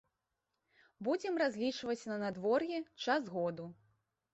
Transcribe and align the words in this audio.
Будзем 1.09 1.39
разлічваць 1.43 1.99
на 2.15 2.19
надвор'е, 2.25 2.85
час 3.07 3.33
году. 3.37 3.75